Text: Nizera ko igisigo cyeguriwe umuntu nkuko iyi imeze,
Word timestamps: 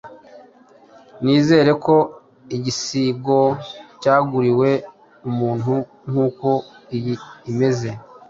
Nizera 1.23 1.71
ko 1.85 1.95
igisigo 2.55 3.39
cyeguriwe 4.01 4.69
umuntu 5.29 5.73
nkuko 6.09 6.49
iyi 6.95 7.15
imeze, 7.51 7.89